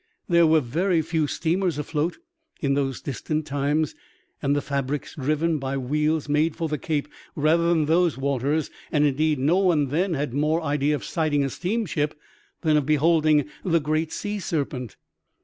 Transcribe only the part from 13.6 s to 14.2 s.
the great